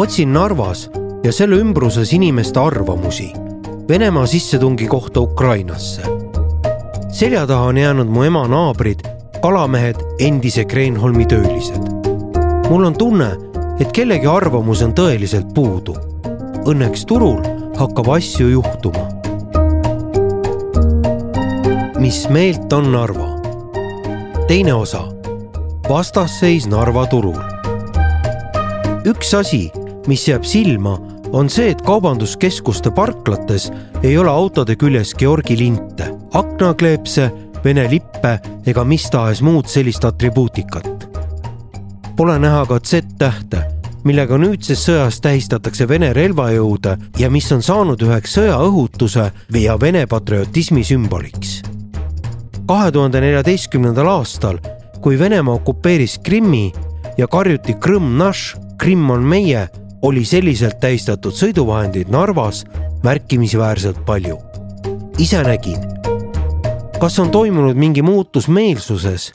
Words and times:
otsin 0.00 0.32
Narvas 0.32 0.90
ja 1.24 1.32
selle 1.32 1.58
ümbruses 1.60 2.12
inimeste 2.16 2.60
arvamusi 2.60 3.32
Venemaa 3.88 4.26
sissetungi 4.26 4.86
kohta 4.86 5.20
Ukrainasse. 5.20 6.02
selja 7.08 7.46
taha 7.46 7.62
on 7.62 7.78
jäänud 7.78 8.06
mu 8.06 8.22
ema 8.22 8.48
naabrid, 8.48 9.00
kalamehed, 9.42 9.96
endise 10.18 10.64
Kreenholmi 10.64 11.26
töölised. 11.26 11.82
mul 12.70 12.84
on 12.84 12.94
tunne, 12.94 13.36
et 13.80 13.92
kellegi 13.92 14.26
arvamus 14.26 14.82
on 14.82 14.92
tõeliselt 14.92 15.52
puudu. 15.54 15.96
Õnneks 16.64 17.04
turul 17.06 17.42
hakkab 17.76 18.08
asju 18.08 18.48
juhtuma. 18.48 19.04
mis 21.98 22.28
meelt 22.28 22.72
on 22.72 22.92
Narva? 22.92 23.28
teine 24.48 24.74
osa, 24.74 25.02
vastasseis 25.88 26.66
Narva 26.66 27.06
turul. 27.06 27.36
üks 29.04 29.34
asi, 29.34 29.70
mis 30.06 30.28
jääb 30.28 30.44
silma 30.44 30.96
on 31.32 31.50
see, 31.50 31.70
et 31.70 31.82
kaubanduskeskuste 31.82 32.90
parklates 32.94 33.70
ei 34.02 34.16
ole 34.18 34.30
autode 34.30 34.76
küljes 34.76 35.14
Georgi 35.14 35.58
linte, 35.58 36.10
aknakleepse, 36.32 37.30
Vene 37.64 37.82
lippe 37.90 38.38
ega 38.66 38.86
mis 38.88 39.02
tahes 39.12 39.42
muud 39.44 39.68
sellist 39.68 40.04
atribuutikat. 40.08 40.86
Pole 42.16 42.38
näha 42.40 42.62
ka 42.64 42.78
Z-tähte, 42.80 43.60
millega 44.08 44.38
nüüdses 44.40 44.80
sõjas 44.88 45.20
tähistatakse 45.20 45.84
Vene 45.88 46.14
relvajõude 46.16 46.96
ja 47.20 47.28
mis 47.30 47.50
on 47.52 47.60
saanud 47.62 48.00
üheks 48.00 48.38
sõjaõhutuse 48.38 49.26
ja 49.60 49.76
Vene 49.80 50.06
patriotismi 50.06 50.84
sümboliks. 50.84 51.60
kahe 52.66 52.90
tuhande 52.92 53.20
neljateistkümnendal 53.20 54.08
aastal, 54.08 54.58
kui 55.00 55.18
Venemaa 55.18 55.54
okupeeris 55.54 56.18
Krimmi 56.24 56.72
ja 57.18 57.26
karjuti 57.26 57.74
Krõmm 57.74 58.16
naš, 58.16 58.56
Krimm 58.78 59.10
on 59.10 59.24
meie 59.24 59.68
oli 60.02 60.24
selliselt 60.24 60.80
tähistatud 60.80 61.34
sõiduvahendeid 61.36 62.08
Narvas 62.08 62.64
märkimisväärselt 63.02 64.04
palju. 64.06 64.38
ise 65.18 65.42
nägin. 65.42 65.78
kas 67.00 67.18
on 67.18 67.30
toimunud 67.30 67.76
mingi 67.76 68.02
muutus 68.02 68.48
meelsuses 68.48 69.32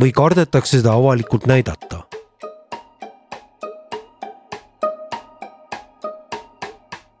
või 0.00 0.12
kardetakse 0.12 0.76
seda 0.76 0.92
avalikult 0.92 1.46
näidata? 1.46 2.02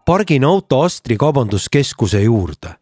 pargin 0.04 0.44
auto 0.44 0.80
Astri 0.80 1.16
kaubanduskeskuse 1.16 2.22
juurde. 2.22 2.74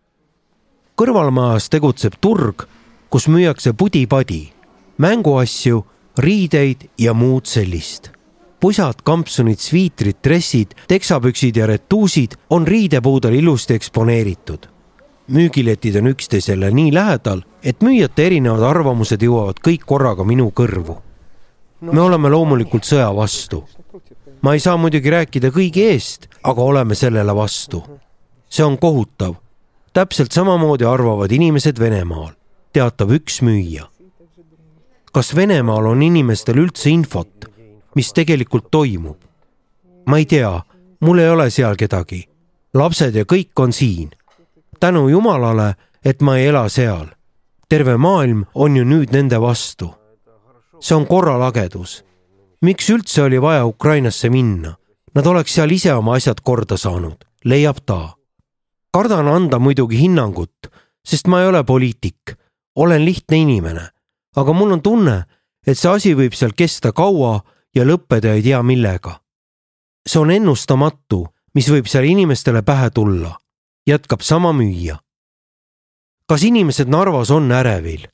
kõrvalmajas 0.96 1.68
tegutseb 1.68 2.12
turg, 2.20 2.62
kus 3.10 3.28
müüakse 3.28 3.72
pudi-padi, 3.72 4.52
mänguasju, 4.98 5.86
riideid 6.18 6.88
ja 6.98 7.14
muud 7.14 7.46
sellist 7.46 8.15
pusad, 8.60 8.94
kampsunid, 9.04 9.58
sviitrid, 9.58 10.16
dressid, 10.24 10.74
teksapüksid 10.88 11.56
ja 11.56 11.66
retuusid 11.66 12.36
on 12.50 12.66
riidepuudel 12.66 13.34
ilusti 13.34 13.74
eksponeeritud. 13.74 14.66
müügiletid 15.28 15.96
on 15.98 16.06
üksteisele 16.06 16.70
nii 16.70 16.94
lähedal, 16.94 17.40
et 17.62 17.80
müüjate 17.82 18.26
erinevad 18.26 18.62
arvamused 18.62 19.22
jõuavad 19.22 19.58
kõik 19.58 19.82
korraga 19.86 20.24
minu 20.24 20.50
kõrvu. 20.50 20.96
me 21.80 22.00
oleme 22.00 22.28
loomulikult 22.28 22.84
sõja 22.84 23.16
vastu. 23.16 23.64
ma 24.42 24.54
ei 24.54 24.60
saa 24.60 24.76
muidugi 24.76 25.10
rääkida 25.10 25.48
kõigi 25.48 25.82
eest, 25.90 26.28
aga 26.42 26.62
oleme 26.62 26.94
sellele 26.94 27.34
vastu. 27.34 27.82
see 28.48 28.64
on 28.64 28.78
kohutav. 28.78 29.34
täpselt 29.92 30.32
samamoodi 30.32 30.84
arvavad 30.84 31.32
inimesed 31.32 31.78
Venemaal, 31.78 32.32
teatab 32.72 33.10
üks 33.10 33.42
müüja. 33.42 33.88
kas 35.12 35.36
Venemaal 35.36 35.86
on 35.86 36.02
inimestel 36.02 36.56
üldse 36.56 36.90
infot 36.90 37.55
mis 37.96 38.12
tegelikult 38.12 38.70
toimub. 38.70 39.16
ma 40.06 40.18
ei 40.18 40.26
tea, 40.26 40.62
mul 41.00 41.18
ei 41.18 41.30
ole 41.30 41.50
seal 41.50 41.76
kedagi. 41.76 42.28
lapsed 42.74 43.14
ja 43.14 43.24
kõik 43.24 43.56
on 43.56 43.72
siin. 43.72 44.10
tänu 44.80 45.08
jumalale, 45.08 45.74
et 46.04 46.20
ma 46.22 46.36
ei 46.38 46.46
ela 46.46 46.68
seal. 46.68 47.06
terve 47.68 47.96
maailm 47.96 48.44
on 48.54 48.76
ju 48.76 48.84
nüüd 48.84 49.12
nende 49.12 49.40
vastu. 49.40 49.94
see 50.80 50.96
on 50.96 51.06
korralagedus. 51.06 52.04
miks 52.60 52.90
üldse 52.90 53.22
oli 53.22 53.40
vaja 53.42 53.66
Ukrainasse 53.66 54.30
minna? 54.30 54.76
Nad 55.14 55.26
oleks 55.26 55.54
seal 55.54 55.70
ise 55.70 55.94
oma 55.94 56.14
asjad 56.14 56.40
korda 56.44 56.76
saanud, 56.76 57.24
leiab 57.44 57.76
ta. 57.86 58.14
kardan 58.92 59.28
anda 59.28 59.58
muidugi 59.58 59.98
hinnangut, 59.98 60.68
sest 61.04 61.26
ma 61.26 61.40
ei 61.40 61.48
ole 61.48 61.64
poliitik, 61.64 62.36
olen 62.76 63.04
lihtne 63.04 63.36
inimene, 63.36 63.88
aga 64.36 64.52
mul 64.52 64.72
on 64.72 64.82
tunne, 64.82 65.24
et 65.66 65.78
see 65.78 65.90
asi 65.90 66.14
võib 66.14 66.34
seal 66.36 66.52
kesta 66.52 66.92
kaua 66.92 67.40
ja 67.76 67.84
lõppeda 67.84 68.32
ei 68.34 68.42
tea 68.42 68.62
millega. 68.62 69.20
see 70.08 70.20
on 70.20 70.30
ennustamatu, 70.30 71.26
mis 71.54 71.68
võib 71.68 71.88
seal 71.90 72.06
inimestele 72.06 72.62
pähe 72.62 72.90
tulla, 72.90 73.36
jätkab 73.88 74.20
sama 74.20 74.52
müüja. 74.52 74.98
kas 76.28 76.42
inimesed 76.42 76.88
Narvas 76.88 77.30
on 77.30 77.52
ärevil? 77.52 78.08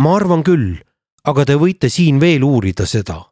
ma 0.00 0.16
arvan 0.16 0.42
küll, 0.42 0.78
aga 1.24 1.44
te 1.44 1.54
võite 1.54 1.88
siin 1.88 2.20
veel 2.20 2.44
uurida 2.44 2.86
seda. 2.86 3.24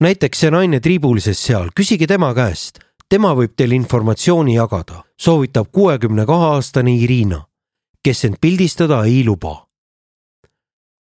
näiteks 0.00 0.38
see 0.38 0.50
naine 0.50 0.80
triibulises 0.80 1.42
seal, 1.42 1.70
küsige 1.74 2.06
tema 2.06 2.34
käest, 2.34 2.78
tema 3.08 3.34
võib 3.34 3.56
teile 3.56 3.74
informatsiooni 3.74 4.54
jagada, 4.54 5.02
soovitab 5.18 5.72
kuuekümne 5.72 6.26
kahe 6.26 6.54
aastane 6.54 6.94
Irina, 6.94 7.42
kes 8.04 8.24
end 8.24 8.38
pildistada 8.40 9.04
ei 9.04 9.24
luba 9.24 9.70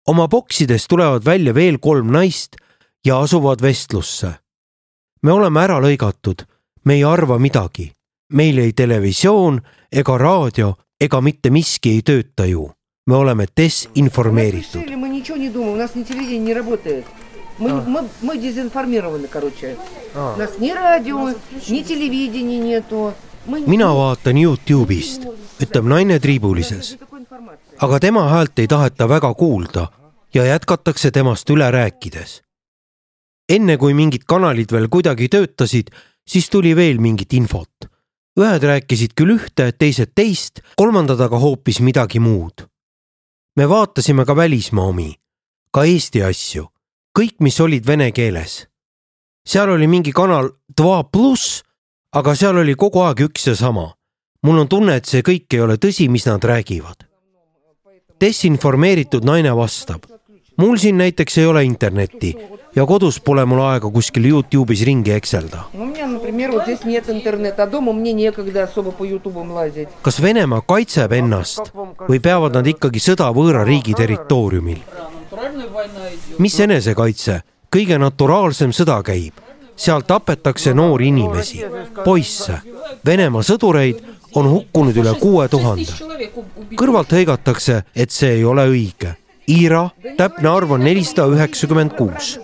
oma 0.08 0.28
boksidest 0.28 0.88
tulevad 0.88 1.24
välja 1.24 1.52
veel 1.54 1.78
kolm 1.78 2.08
naist 2.12 2.56
ja 3.07 3.19
asuvad 3.19 3.61
vestlusse. 3.61 4.33
me 5.23 5.31
oleme 5.31 5.61
ära 5.61 5.79
lõigatud, 5.79 6.43
me 6.85 6.93
ei 6.93 7.03
arva 7.03 7.39
midagi, 7.39 7.91
meil 8.33 8.57
ei 8.57 8.73
televisioon 8.73 9.61
ega 9.91 10.17
raadio 10.17 10.75
ega 10.99 11.21
mitte 11.21 11.49
miski 11.49 11.89
ei 11.97 12.01
tööta 12.01 12.45
ju, 12.45 12.69
me 13.07 13.15
oleme 13.15 13.47
desinformeeritud. 13.57 14.83
Мы, 17.59 17.69
а. 17.69 17.83
мы, 17.85 18.09
мы 18.21 18.37
дезинформированы, 18.39 19.27
короче. 19.27 19.77
А. 20.15 20.33
У 20.33 20.39
нас 20.39 20.57
ни 20.57 20.71
радио, 20.71 21.29
ни 21.69 21.83
телевидения 21.83 22.57
нету. 22.57 23.13
mina 23.45 23.91
vaatan 23.93 24.37
Youtube'ist, 24.39 25.27
ütleb 25.59 25.85
naine 25.85 26.19
triibulises. 26.19 26.97
aga 27.77 27.99
tema 27.99 28.29
häält 28.29 28.59
ei 28.59 28.67
taheta 28.67 29.09
väga 29.09 29.33
kuulda 29.33 29.87
ja 30.33 30.45
jätkatakse 30.45 31.11
temast 31.11 31.49
üle 31.49 31.71
rääkides 31.71 32.41
enne 33.48 33.76
kui 33.80 33.94
mingid 33.96 34.26
kanalid 34.28 34.72
veel 34.72 34.88
kuidagi 34.92 35.28
töötasid, 35.32 35.90
siis 36.28 36.48
tuli 36.52 36.74
veel 36.76 37.00
mingit 37.00 37.32
infot. 37.32 37.88
ühed 38.38 38.62
rääkisid 38.62 39.16
küll 39.18 39.34
ühte, 39.34 39.72
teised 39.74 40.12
teist, 40.14 40.60
kolmandad 40.78 41.20
aga 41.20 41.38
hoopis 41.38 41.80
midagi 41.80 42.20
muud. 42.20 42.68
me 43.56 43.68
vaatasime 43.68 44.24
ka 44.24 44.36
välismaa 44.36 44.84
omi, 44.84 45.14
ka 45.72 45.84
Eesti 45.84 46.22
asju, 46.22 46.68
kõik, 47.18 47.40
mis 47.40 47.60
olid 47.60 47.86
vene 47.86 48.12
keeles. 48.12 48.66
seal 49.46 49.70
oli 49.70 49.86
mingi 49.86 50.12
kanal 50.12 50.50
Dva 50.78 51.02
pluss, 51.04 51.62
aga 52.12 52.34
seal 52.34 52.56
oli 52.56 52.74
kogu 52.74 53.00
aeg 53.00 53.20
üks 53.20 53.46
ja 53.46 53.56
sama. 53.56 53.94
mul 54.42 54.58
on 54.58 54.68
tunne, 54.68 54.96
et 54.96 55.04
see 55.04 55.22
kõik 55.22 55.46
ei 55.54 55.60
ole 55.60 55.76
tõsi, 55.76 56.08
mis 56.08 56.26
nad 56.26 56.44
räägivad. 56.44 57.08
desinformeeritud 58.20 59.24
naine 59.24 59.56
vastab 59.56 60.17
mul 60.58 60.76
siin 60.76 60.98
näiteks 60.98 61.38
ei 61.38 61.46
ole 61.46 61.64
internetti 61.64 62.36
ja 62.76 62.86
kodus 62.86 63.20
pole 63.20 63.44
mul 63.44 63.60
aega 63.62 63.90
kuskil 63.90 64.24
Youtube'is 64.30 64.84
ringi 64.86 65.12
ekselda. 65.12 65.64
kas 70.02 70.22
Venemaa 70.22 70.60
kaitseb 70.60 71.12
ennast 71.12 71.72
või 72.08 72.20
peavad 72.20 72.58
nad 72.58 72.66
ikkagi 72.66 73.02
sõda 73.02 73.30
võõra 73.34 73.64
riigi 73.66 73.94
territooriumil? 73.94 74.82
mis 76.38 76.60
enesekaitse, 76.60 77.40
kõige 77.76 77.98
naturaalsem 77.98 78.72
sõda 78.72 78.98
käib, 79.02 79.38
seal 79.76 80.02
tapetakse 80.02 80.74
noori 80.74 81.08
inimesi, 81.12 81.62
poisse. 82.04 82.60
Venemaa 83.06 83.42
sõdureid 83.42 84.02
on 84.34 84.50
hukkunud 84.50 84.96
üle 84.96 85.14
kuue 85.20 85.48
tuhande. 85.48 85.92
kõrvalt 86.74 87.12
hõigatakse, 87.12 87.82
et 87.94 88.10
see 88.10 88.38
ei 88.40 88.44
ole 88.44 88.66
õige 88.68 89.14
Iira, 89.48 89.88
täpne 90.16 90.48
arv 90.48 90.74
on 90.76 90.82
nelisada 90.84 91.24
üheksakümmend 91.32 91.96
kuus. 91.96 92.38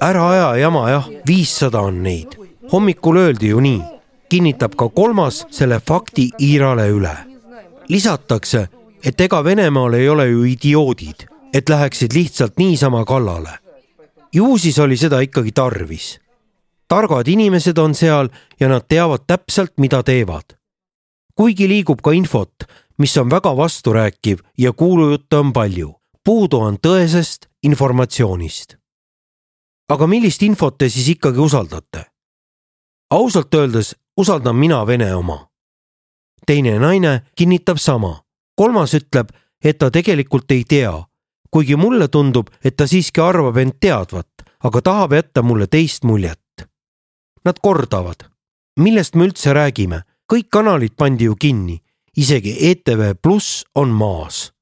ära 0.00 0.28
aja 0.30 0.56
jama 0.56 0.88
jah, 0.90 1.08
viissada 1.26 1.80
on 1.80 2.02
neid. 2.02 2.34
hommikul 2.72 3.16
öeldi 3.16 3.48
ju 3.48 3.60
nii, 3.60 3.82
kinnitab 4.28 4.74
ka 4.76 4.88
kolmas 4.88 5.46
selle 5.50 5.80
fakti 5.80 6.30
Iirale 6.40 6.88
üle. 6.90 7.16
lisatakse, 7.88 8.68
et 9.04 9.20
ega 9.20 9.44
Venemaal 9.44 9.94
ei 9.94 10.08
ole 10.08 10.26
ju 10.28 10.44
idioodid, 10.44 11.26
et 11.54 11.68
läheksid 11.68 12.14
lihtsalt 12.14 12.58
niisama 12.58 13.04
kallale. 13.04 13.58
ju 14.32 14.58
siis 14.58 14.78
oli 14.78 14.96
seda 14.96 15.20
ikkagi 15.20 15.52
tarvis. 15.52 16.18
targad 16.88 17.28
inimesed 17.28 17.78
on 17.78 17.94
seal 17.94 18.28
ja 18.60 18.68
nad 18.68 18.82
teavad 18.88 19.20
täpselt, 19.26 19.72
mida 19.76 20.02
teevad. 20.02 20.58
kuigi 21.34 21.68
liigub 21.68 22.02
ka 22.02 22.10
infot, 22.10 22.64
mis 23.02 23.16
on 23.18 23.30
väga 23.30 23.56
vasturääkiv 23.56 24.38
ja 24.58 24.72
kuulujutte 24.72 25.36
on 25.36 25.52
palju. 25.52 25.94
puudu 26.24 26.58
on 26.58 26.76
tõesest 26.86 27.48
informatsioonist. 27.62 28.76
aga 29.88 30.06
millist 30.06 30.42
infot 30.42 30.78
te 30.78 30.88
siis 30.88 31.08
ikkagi 31.08 31.38
usaldate? 31.38 32.04
ausalt 33.10 33.54
öeldes 33.54 33.96
usaldan 34.16 34.56
mina 34.56 34.86
Vene 34.86 35.14
oma. 35.14 35.48
teine 36.46 36.78
naine 36.78 37.22
kinnitab 37.36 37.76
sama, 37.78 38.22
kolmas 38.54 38.94
ütleb, 38.94 39.28
et 39.64 39.78
ta 39.78 39.90
tegelikult 39.90 40.50
ei 40.50 40.64
tea, 40.64 41.04
kuigi 41.50 41.76
mulle 41.76 42.08
tundub, 42.08 42.46
et 42.64 42.76
ta 42.76 42.86
siiski 42.86 43.20
arvab 43.20 43.56
end 43.56 43.72
teadvat, 43.80 44.30
aga 44.64 44.82
tahab 44.82 45.12
jätta 45.12 45.42
mulle 45.42 45.66
teist 45.66 46.04
muljet. 46.04 46.68
Nad 47.44 47.58
kordavad, 47.62 48.30
millest 48.76 49.14
me 49.14 49.24
üldse 49.24 49.52
räägime, 49.52 50.02
kõik 50.32 50.46
kanalid 50.50 50.94
pandi 50.96 51.24
ju 51.24 51.34
kinni, 51.36 51.82
isegi 52.16 52.56
ETV 52.70 53.14
Pluss 53.22 53.64
on 53.74 53.88
maas. 53.88 54.52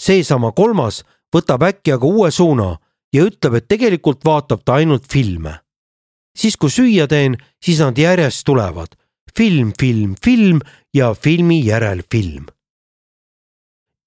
seesama 0.00 0.52
kolmas 0.52 1.02
võtab 1.34 1.62
äkki 1.62 1.92
aga 1.94 2.06
uue 2.06 2.30
suuna 2.30 2.76
ja 3.12 3.24
ütleb, 3.24 3.54
et 3.54 3.68
tegelikult 3.68 4.24
vaatab 4.24 4.62
ta 4.64 4.74
ainult 4.74 5.06
filme. 5.12 5.58
siis 6.38 6.56
kui 6.56 6.70
süüa 6.70 7.06
teen, 7.08 7.36
siis 7.64 7.78
nad 7.78 7.98
järjest 7.98 8.44
tulevad. 8.44 8.96
film, 9.36 9.72
film, 9.80 10.14
film 10.24 10.60
ja 10.94 11.14
filmi 11.14 11.64
järel 11.64 12.02
film. 12.10 12.46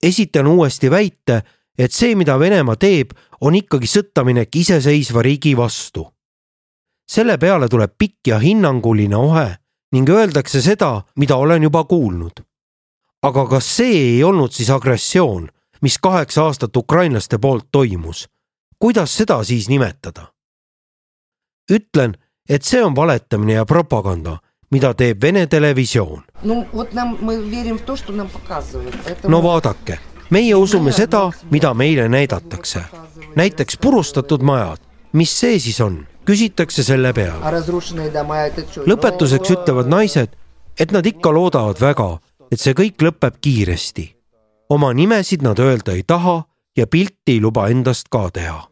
esitan 0.03 0.47
uuesti 0.47 0.91
väite, 0.91 1.43
et 1.77 1.91
see, 1.91 2.15
mida 2.15 2.39
Venemaa 2.39 2.75
teeb, 2.75 3.11
on 3.41 3.55
ikkagi 3.55 3.87
sõttaminek 3.87 4.55
iseseisva 4.55 5.21
riigi 5.21 5.57
vastu. 5.57 6.07
selle 7.07 7.37
peale 7.37 7.67
tuleb 7.67 7.91
pikk 7.97 8.27
ja 8.27 8.39
hinnanguline 8.39 9.15
ohe 9.15 9.64
ning 9.95 10.09
öeldakse 10.11 10.59
seda, 10.61 11.05
mida 11.15 11.37
olen 11.39 11.63
juba 11.63 11.83
kuulnud. 11.83 12.43
aga 13.23 13.45
kas 13.47 13.67
see 13.77 13.97
ei 14.13 14.23
olnud 14.23 14.51
siis 14.51 14.69
agressioon, 14.69 15.47
mis 15.81 15.97
kaheksa 15.97 16.43
aastat 16.43 16.77
ukrainlaste 16.77 17.37
poolt 17.37 17.67
toimus? 17.71 18.27
kuidas 18.79 19.17
seda 19.17 19.43
siis 19.43 19.69
nimetada? 19.69 20.27
ütlen, 21.71 22.17
et 22.49 22.63
see 22.63 22.83
on 22.83 22.95
valetamine 22.95 23.53
ja 23.53 23.65
propaganda 23.65 24.37
mida 24.75 24.93
teeb 24.93 25.21
Vene 25.21 25.47
televisioon. 25.47 26.23
no 29.27 29.43
vaadake, 29.43 29.99
meie 30.29 30.55
usume 30.55 30.91
seda, 30.91 31.29
mida 31.51 31.73
meile 31.73 32.09
näidatakse. 32.09 32.81
näiteks 33.35 33.77
purustatud 33.77 34.41
majad, 34.41 34.79
mis 35.13 35.39
see 35.39 35.59
siis 35.59 35.81
on? 35.81 36.07
küsitakse 36.25 36.83
selle 36.83 37.13
peale. 37.13 37.41
lõpetuseks 38.89 39.53
ütlevad 39.55 39.89
naised, 39.89 40.35
et 40.79 40.91
nad 40.91 41.05
ikka 41.05 41.31
loodavad 41.33 41.79
väga, 41.81 42.09
et 42.51 42.59
see 42.59 42.73
kõik 42.73 43.01
lõpeb 43.01 43.39
kiiresti. 43.41 44.15
oma 44.69 44.93
nimesid 44.93 45.41
nad 45.41 45.59
öelda 45.59 45.93
ei 45.93 46.03
taha 46.03 46.43
ja 46.77 46.87
pilti 46.87 47.37
ei 47.37 47.41
luba 47.41 47.67
endast 47.69 48.09
ka 48.09 48.29
teha. 48.33 48.67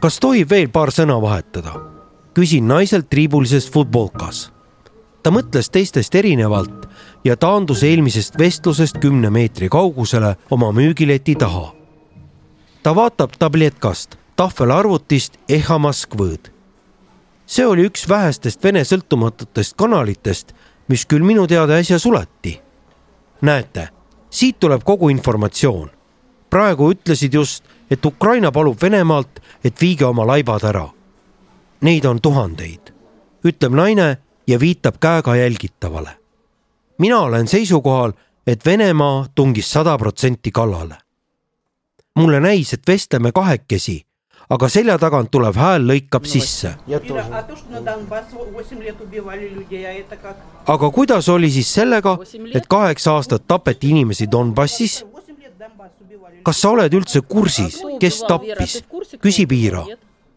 kas 0.00 0.16
tohib 0.20 0.50
veel 0.50 0.68
paar 0.68 0.90
sõna 0.90 1.20
vahetada? 1.20 1.72
küsin 2.34 2.68
naiselt 2.68 3.10
triibulises 3.10 3.70
futbolkas. 3.70 4.50
ta 5.22 5.30
mõtles 5.30 5.70
teistest 5.70 6.14
erinevalt 6.14 6.89
ja 7.24 7.36
taandus 7.36 7.82
eelmisest 7.82 8.38
vestlusest 8.38 8.98
kümne 8.98 9.30
meetri 9.30 9.68
kaugusele 9.68 10.36
oma 10.50 10.72
müügileti 10.72 11.34
taha. 11.34 11.74
ta 12.82 12.94
vaatab 12.94 13.30
tabletkast, 13.38 14.16
tahvelarvutist 14.36 15.36
Eha 15.48 15.78
Moskvõd. 15.78 16.50
see 17.46 17.66
oli 17.66 17.86
üks 17.88 18.08
vähestest 18.08 18.64
Vene 18.64 18.84
sõltumatutest 18.84 19.76
kanalitest, 19.76 20.52
mis 20.88 21.06
küll 21.06 21.24
minu 21.24 21.46
teada 21.46 21.72
äsja 21.72 21.98
suleti. 21.98 22.60
näete, 23.40 23.88
siit 24.30 24.60
tuleb 24.60 24.82
kogu 24.84 25.08
informatsioon. 25.08 25.90
praegu 26.50 26.92
ütlesid 26.92 27.34
just, 27.34 27.64
et 27.90 28.06
Ukraina 28.06 28.52
palub 28.52 28.82
Venemaalt, 28.82 29.40
et 29.64 29.80
viige 29.80 30.04
oma 30.04 30.26
laibad 30.26 30.64
ära. 30.64 30.88
Neid 31.80 32.04
on 32.04 32.20
tuhandeid, 32.20 32.92
ütleb 33.44 33.72
naine 33.72 34.16
ja 34.46 34.60
viitab 34.60 34.96
käega 35.00 35.36
jälgitavale 35.36 36.19
mina 37.00 37.20
olen 37.20 37.48
seisukohal, 37.48 38.12
et 38.46 38.66
Venemaa 38.66 39.26
tungis 39.34 39.72
sada 39.72 39.98
protsenti 39.98 40.50
kallale. 40.50 40.94
mulle 42.14 42.40
näis, 42.40 42.72
et 42.74 42.82
vestleme 42.86 43.32
kahekesi, 43.32 44.02
aga 44.50 44.68
selja 44.68 44.98
tagant 44.98 45.30
tulev 45.30 45.56
hääl 45.56 45.86
lõikab 45.86 46.26
sisse. 46.26 46.74
aga 50.66 50.90
kuidas 50.90 51.28
oli 51.28 51.50
siis 51.50 51.74
sellega, 51.74 52.18
et 52.54 52.66
kaheksa 52.66 53.12
aastat 53.12 53.46
tapeti 53.46 53.88
inimesi 53.88 54.30
Donbassis? 54.30 55.04
kas 56.42 56.60
sa 56.60 56.70
oled 56.70 56.94
üldse 56.94 57.20
kursis, 57.20 57.80
kes 58.00 58.22
tappis, 58.28 58.82
küsib 59.22 59.52
Iira. 59.52 59.84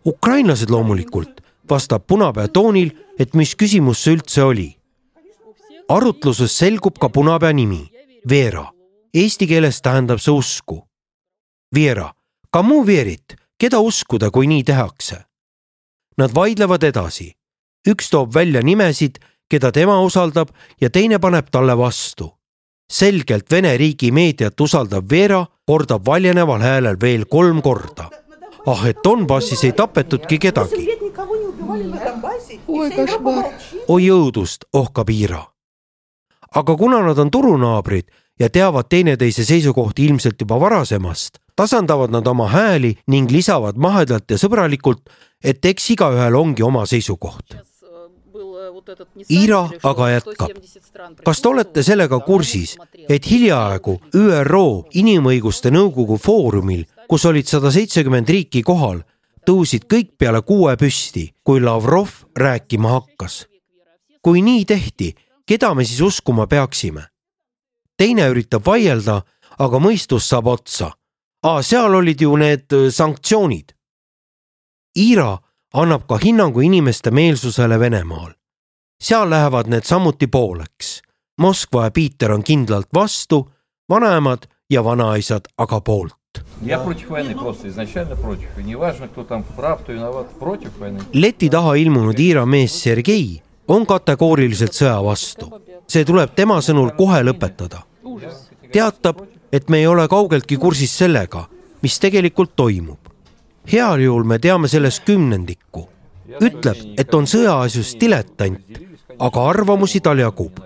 ukrainlased 0.05 0.69
loomulikult, 0.69 1.41
vastab 1.69 2.03
punapea 2.07 2.47
toonil, 2.47 2.91
et 3.19 3.33
mis 3.33 3.55
küsimus 3.55 4.03
see 4.03 4.17
üldse 4.17 4.43
oli 4.43 4.69
arutluses 5.89 6.57
selgub 6.57 6.97
ka 6.99 7.09
punapea 7.09 7.53
nimi, 7.53 7.91
Veera. 8.29 8.71
Eesti 9.13 9.47
keeles 9.47 9.81
tähendab 9.81 10.19
see 10.19 10.33
usku. 10.33 10.79
Veera, 11.75 12.13
Camus 12.53 12.87
Veerit, 12.87 13.35
keda 13.59 13.79
uskuda, 13.79 14.31
kui 14.31 14.47
nii 14.47 14.63
tehakse? 14.63 15.17
Nad 16.17 16.33
vaidlevad 16.35 16.83
edasi. 16.83 17.33
üks 17.89 18.09
toob 18.09 18.33
välja 18.33 18.61
nimesid, 18.61 19.19
keda 19.49 19.71
tema 19.71 19.99
usaldab 20.01 20.49
ja 20.81 20.89
teine 20.89 21.19
paneb 21.19 21.49
talle 21.51 21.77
vastu. 21.77 22.31
selgelt 22.91 23.51
Vene 23.51 23.77
riigi 23.77 24.11
meediat 24.11 24.61
usaldav 24.61 25.03
Veera 25.09 25.45
kordab 25.65 26.05
valjeneval 26.05 26.61
häälel 26.61 26.97
veel 27.01 27.25
kolm 27.25 27.61
korda. 27.61 28.09
ah, 28.65 28.87
et 28.87 28.97
Donbassis 29.03 29.63
ei 29.63 29.71
tapetudki 29.71 30.39
kedagi. 30.39 30.87
oi 33.87 34.09
õudust, 34.09 34.65
ohkab 34.73 35.09
Iira 35.09 35.52
aga 36.55 36.75
kuna 36.77 37.01
nad 37.01 37.17
on 37.17 37.31
turunaabrid 37.31 38.09
ja 38.39 38.49
teavad 38.49 38.85
teineteise 38.89 39.45
seisukohti 39.45 40.05
ilmselt 40.05 40.41
juba 40.41 40.59
varasemast, 40.59 41.37
tasandavad 41.55 42.11
nad 42.11 42.27
oma 42.27 42.47
hääli 42.49 42.95
ning 43.07 43.31
lisavad 43.31 43.77
mahedalt 43.77 44.31
ja 44.31 44.37
sõbralikult, 44.37 45.05
et 45.43 45.65
eks 45.65 45.91
igaühel 45.95 46.35
ongi 46.35 46.63
oma 46.63 46.85
seisukoht. 46.85 47.55
Ira 49.29 49.69
aga 49.83 50.09
jätkab. 50.09 50.51
kas 51.25 51.41
te 51.41 51.47
olete 51.47 51.83
sellega 51.83 52.19
kursis, 52.19 52.75
et 53.09 53.25
hiljaaegu 53.29 53.99
ÜRO 54.15 54.65
Inimõiguste 54.99 55.71
Nõukogu 55.71 56.17
foorumil, 56.17 56.83
kus 57.07 57.25
olid 57.25 57.47
sada 57.47 57.71
seitsekümmend 57.71 58.29
riiki 58.29 58.61
kohal, 58.61 59.03
tõusid 59.47 59.87
kõik 59.87 60.17
peale 60.17 60.41
kuue 60.41 60.75
püsti, 60.77 61.29
kui 61.43 61.61
Lavrov 61.61 62.09
rääkima 62.35 62.89
hakkas. 62.99 63.45
kui 64.23 64.41
nii 64.41 64.65
tehti, 64.65 65.13
keda 65.47 65.73
me 65.73 65.85
siis 65.85 66.01
uskuma 66.01 66.47
peaksime? 66.47 67.13
teine 67.97 68.27
üritab 68.31 68.65
vaielda, 68.65 69.21
aga 69.59 69.79
mõistus 69.79 70.27
saab 70.29 70.49
otsa. 70.51 70.91
aa, 71.43 71.61
seal 71.61 71.95
olid 71.95 72.21
ju 72.21 72.35
need 72.39 72.71
äh, 72.73 72.89
sanktsioonid. 72.91 73.73
Iira 74.97 75.37
annab 75.73 76.07
ka 76.07 76.17
hinnangu 76.23 76.61
inimeste 76.61 77.11
meelsusele 77.11 77.79
Venemaal. 77.79 78.33
seal 79.01 79.29
lähevad 79.29 79.67
need 79.67 79.83
samuti 79.83 80.27
pooleks. 80.27 81.01
Moskva 81.37 81.83
ja 81.83 81.91
Piiter 81.91 82.31
on 82.31 82.43
kindlalt 82.43 82.87
vastu, 82.93 83.49
vanaemad 83.89 84.45
ja 84.69 84.83
vanaisad 84.83 85.47
aga 85.57 85.81
poolt. 85.81 86.13
leti 91.13 91.49
taha 91.49 91.75
ilmunud 91.75 92.19
Iira 92.19 92.45
mees 92.45 92.83
Sergei 92.83 93.41
on 93.67 93.85
kategooriliselt 93.85 94.73
sõja 94.73 95.03
vastu. 95.03 95.49
see 95.87 96.05
tuleb 96.05 96.35
tema 96.35 96.61
sõnul 96.61 96.91
kohe 96.97 97.23
lõpetada. 97.23 97.83
teatab, 98.71 99.21
et 99.51 99.69
me 99.69 99.77
ei 99.77 99.87
ole 99.87 100.07
kaugeltki 100.07 100.57
kursis 100.57 100.97
sellega, 100.97 101.47
mis 101.81 101.99
tegelikult 101.99 102.55
toimub. 102.55 102.99
heal 103.71 103.99
juhul 103.99 104.23
me 104.23 104.39
teame 104.39 104.67
sellest 104.67 105.03
kümnendikku. 105.05 105.89
ütleb, 106.41 106.77
et 106.97 107.13
on 107.13 107.25
sõjaasjus 107.25 107.99
diletant, 107.99 108.61
aga 109.19 109.49
arvamusi 109.49 109.99
tal 109.99 110.17
jagub. 110.17 110.59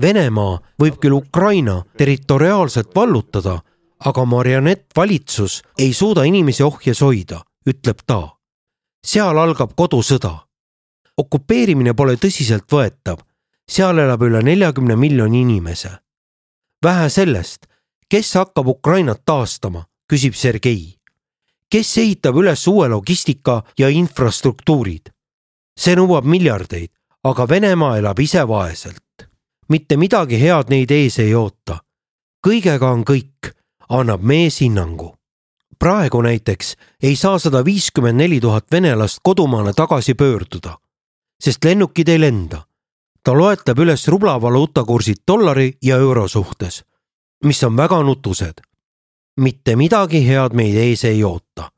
Venemaa 0.00 0.58
võib 0.80 0.96
küll 1.00 1.12
Ukraina 1.12 1.82
territoriaalselt 1.96 2.94
vallutada, 2.94 3.60
aga 4.04 4.24
marionettvalitsus 4.24 5.62
ei 5.78 5.92
suuda 5.92 6.24
inimesi 6.24 6.62
ohjes 6.62 7.00
hoida, 7.00 7.42
ütleb 7.68 8.00
ta. 8.06 8.36
seal 9.06 9.38
algab 9.38 9.72
kodusõda. 9.76 10.49
Okupeerimine 11.20 11.94
pole 11.94 12.16
tõsiseltvõetav, 12.20 13.20
seal 13.70 13.98
elab 14.02 14.22
üle 14.26 14.42
neljakümne 14.42 14.96
miljoni 14.96 15.42
inimese. 15.44 15.90
vähe 16.84 17.08
sellest, 17.10 17.66
kes 18.08 18.34
hakkab 18.34 18.66
Ukrainat 18.66 19.22
taastama, 19.24 19.84
küsib 20.12 20.34
Sergei. 20.34 20.98
kes 21.70 21.98
ehitab 21.98 22.36
üles 22.36 22.66
uue 22.66 22.88
logistika 22.88 23.62
ja 23.78 23.88
infrastruktuurid? 23.88 25.12
see 25.78 25.94
nõuab 25.96 26.24
miljardeid, 26.24 26.90
aga 27.24 27.48
Venemaa 27.48 27.98
elab 27.98 28.18
ise 28.18 28.48
vaeselt. 28.48 29.28
mitte 29.68 29.96
midagi 29.96 30.40
head 30.40 30.68
neid 30.68 30.90
ees 30.90 31.18
ei 31.18 31.34
oota. 31.34 31.78
kõigega 32.46 32.92
on 32.92 33.04
kõik, 33.04 33.54
annab 33.88 34.22
mees 34.22 34.60
hinnangu. 34.60 35.14
praegu 35.78 36.22
näiteks 36.22 36.76
ei 37.02 37.16
saa 37.16 37.38
sada 37.38 37.64
viiskümmend 37.64 38.16
neli 38.16 38.40
tuhat 38.40 38.66
venelast 38.72 39.20
kodumaale 39.22 39.72
tagasi 39.72 40.14
pöörduda, 40.14 40.78
sest 41.40 41.64
lennukid 41.64 42.08
ei 42.08 42.20
lenda. 42.20 42.64
ta 43.24 43.32
loetleb 43.36 43.78
üles 43.78 44.08
rublavaluuta 44.08 44.84
kursid 44.84 45.22
dollari 45.28 45.72
ja 45.82 45.96
euro 45.96 46.28
suhtes, 46.28 46.84
mis 47.44 47.64
on 47.64 47.76
väga 47.76 48.02
nutused. 48.02 48.60
mitte 49.40 49.76
midagi 49.76 50.26
head 50.28 50.52
meid 50.52 50.76
ees 50.76 51.04
ei 51.04 51.24
oota. 51.24 51.70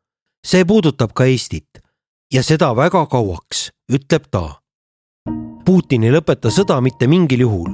see 0.46 0.64
puudutab 0.64 1.12
ka 1.14 1.24
Eestit 1.24 1.78
ja 2.32 2.42
seda 2.42 2.76
väga 2.76 3.06
kauaks, 3.06 3.70
ütleb 3.92 4.24
ta. 4.30 4.60
Putin 5.64 6.04
ei 6.04 6.10
lõpeta 6.10 6.50
sõda 6.50 6.80
mitte 6.80 7.06
mingil 7.06 7.40
juhul. 7.40 7.70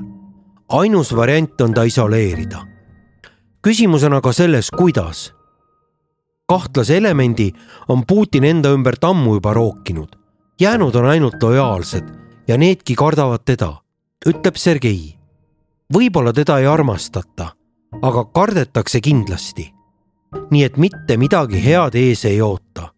ainus 0.68 1.16
variant 1.16 1.60
on 1.60 1.74
ta 1.74 1.82
isoleerida. 1.82 2.66
küsimus 3.62 4.04
on 4.04 4.12
aga 4.12 4.32
selles, 4.32 4.70
kuidas 4.70 5.38
kahtlase 6.48 6.96
elemendi 6.96 7.52
on 7.88 8.06
Putin 8.06 8.44
enda 8.44 8.72
ümbert 8.72 9.04
ammu 9.04 9.34
juba 9.36 9.52
rookinud. 9.54 10.17
Jäänud 10.60 10.94
on 10.94 11.06
ainult 11.06 11.42
lojaalsed 11.42 12.04
ja 12.48 12.58
needki 12.58 12.94
kardavad 12.94 13.40
teda, 13.44 13.72
ütleb 14.26 14.56
Sergei. 14.56 15.14
võib-olla 15.94 16.32
teda 16.32 16.58
ei 16.58 16.66
armastata, 16.66 17.52
aga 18.02 18.24
kardetakse 18.24 19.00
kindlasti. 19.00 19.74
nii 20.50 20.64
et 20.64 20.76
mitte 20.76 21.16
midagi 21.16 21.64
head 21.64 21.94
ees 21.94 22.24
ei 22.24 22.40
oota. 22.42 22.88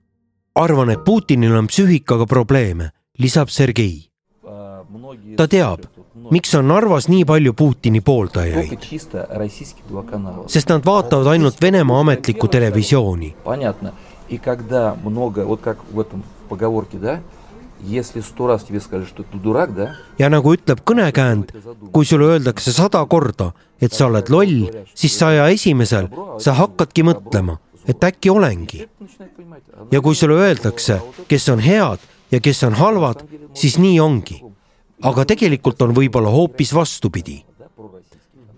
arvan, 0.55 0.91
et 0.91 1.05
Putinil 1.05 1.57
on 1.57 1.67
psüühikaga 1.67 2.27
probleeme, 2.27 2.91
lisab 3.19 3.49
Sergei. 3.49 4.11
ta 5.37 5.49
teab, 5.49 5.81
miks 6.31 6.55
on 6.55 6.69
Narvas 6.69 7.09
nii 7.09 7.25
palju 7.25 7.53
Putini 7.53 8.01
pooldajaid 8.01 8.79
sest 10.47 10.69
nad 10.69 10.85
vaatavad 10.85 11.27
ainult 11.27 11.61
Venemaa 11.63 12.01
ametlikku 12.01 12.49
televisiooni 12.49 13.35
ja 20.19 20.29
nagu 20.33 20.53
ütleb 20.55 20.83
kõnekäänd, 20.87 21.53
kui 21.93 22.07
sulle 22.07 22.29
öeldakse 22.35 22.73
sada 22.73 23.03
korda, 23.07 23.51
et 23.81 23.93
sa 23.93 24.07
oled 24.11 24.29
loll, 24.33 24.69
siis 24.95 25.17
saja 25.19 25.49
esimesel 25.49 26.09
sa 26.39 26.55
hakkadki 26.59 27.05
mõtlema, 27.07 27.59
et 27.89 28.05
äkki 28.05 28.31
olengi. 28.31 28.87
ja 29.91 30.01
kui 30.01 30.15
sulle 30.15 30.35
öeldakse, 30.35 31.01
kes 31.29 31.49
on 31.49 31.61
head 31.61 31.99
ja 32.31 32.41
kes 32.41 32.63
on 32.65 32.75
halvad, 32.75 33.25
siis 33.55 33.79
nii 33.79 34.01
ongi. 34.01 34.43
aga 35.03 35.25
tegelikult 35.25 35.83
on 35.83 35.95
võib-olla 35.95 36.31
hoopis 36.31 36.75
vastupidi. 36.75 37.45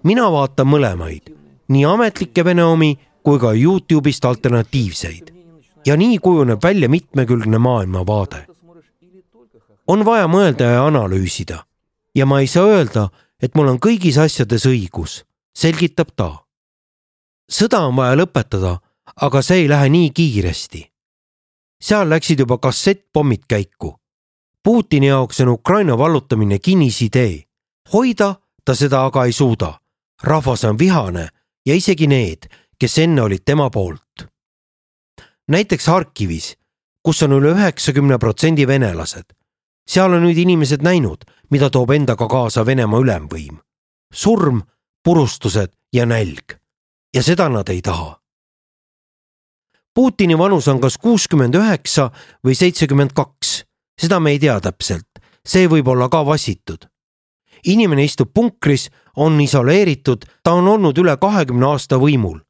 mina 0.02 0.31
vaatan 0.31 0.67
mõlemaid, 0.67 1.35
nii 1.69 1.85
ametlikke 1.85 2.45
vene 2.45 2.64
omi 2.64 2.99
kui 3.23 3.38
ka 3.38 3.55
Youtube'ist 3.55 4.25
alternatiivseid 4.25 5.31
ja 5.87 5.97
nii 5.97 6.19
kujuneb 6.19 6.62
välja 6.62 6.88
mitmekülgne 6.88 7.59
maailmavaade 7.59 8.51
on 9.92 10.04
vaja 10.08 10.28
mõelda 10.28 10.70
ja 10.76 10.87
analüüsida 10.87 11.58
ja 12.14 12.26
ma 12.26 12.40
ei 12.40 12.49
saa 12.50 12.68
öelda, 12.68 13.08
et 13.42 13.54
mul 13.54 13.72
on 13.75 13.80
kõigis 13.82 14.18
asjades 14.20 14.66
õigus, 14.68 15.22
selgitab 15.54 16.14
ta. 16.16 16.30
sõda 17.50 17.84
on 17.88 17.96
vaja 17.96 18.16
lõpetada, 18.16 18.78
aga 19.16 19.42
see 19.42 19.64
ei 19.64 19.68
lähe 19.68 19.88
nii 19.92 20.11
kiiresti 20.11 20.92
seal 21.82 22.11
läksid 22.11 22.38
juba 22.38 22.58
kassettpommid 22.58 23.49
käiku. 23.49 23.96
Putini 24.62 25.06
jaoks 25.06 25.40
on 25.40 25.49
Ukraina 25.49 25.99
vallutamine 25.99 26.58
kinnisidee. 26.58 27.42
hoida 27.92 28.34
ta 28.64 28.75
seda 28.75 29.04
aga 29.04 29.25
ei 29.25 29.32
suuda. 29.32 29.80
rahvas 30.22 30.64
on 30.64 30.78
vihane 30.78 31.28
ja 31.66 31.75
isegi 31.75 32.06
need, 32.06 32.46
kes 32.78 32.99
enne 32.99 33.22
olid 33.22 33.42
tema 33.44 33.70
poolt. 33.70 34.28
näiteks 35.49 35.87
Harkivis, 35.87 36.56
kus 37.02 37.22
on 37.22 37.32
üle 37.32 37.52
üheksakümne 37.52 38.18
protsendi 38.18 38.66
venelased. 38.66 39.25
Seal 39.87 40.12
on 40.12 40.23
nüüd 40.23 40.39
inimesed 40.39 40.83
näinud, 40.83 41.25
mida 41.51 41.71
toob 41.71 41.91
endaga 41.91 42.29
kaasa 42.29 42.67
Venemaa 42.67 43.01
ülemvõim. 43.01 43.61
surm, 44.15 44.62
purustused 45.05 45.73
ja 45.93 46.07
nälg. 46.07 46.59
ja 47.15 47.23
seda 47.23 47.49
nad 47.49 47.69
ei 47.69 47.83
taha 47.83 48.23
Putini 49.95 50.39
vanus 50.39 50.69
on 50.69 50.79
kas 50.81 50.97
kuuskümmend 50.99 51.55
üheksa 51.55 52.07
või 52.47 52.55
seitsekümmend 52.57 53.12
kaks, 53.12 53.51
seda 54.01 54.21
me 54.25 54.33
ei 54.33 54.39
tea 54.41 54.55
täpselt, 54.65 55.21
see 55.45 55.69
võib 55.69 55.89
olla 55.93 56.09
ka 56.09 56.23
vassitud. 56.27 56.89
inimene 57.67 58.05
istub 58.05 58.33
punkris, 58.35 58.89
on 59.17 59.41
isoleeritud, 59.41 60.25
ta 60.43 60.53
on 60.53 60.69
olnud 60.69 60.99
üle 60.99 61.17
kahekümne 61.17 61.67
aasta 61.67 61.97
võimul. 61.97 62.41